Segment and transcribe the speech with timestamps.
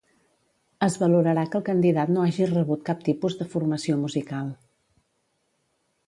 [0.85, 4.49] Es valorarà que el candidat no hagi rebut cap tipus de formació musical.